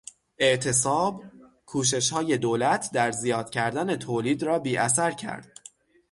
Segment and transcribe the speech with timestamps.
[0.37, 1.23] اعتصاب،
[1.65, 5.57] کوششهای دولت در زیاد کردن تولید را بی اثر کرد.